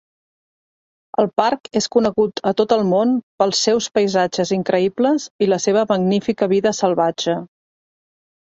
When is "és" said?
1.79-1.87